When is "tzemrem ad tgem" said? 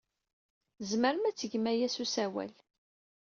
0.79-1.65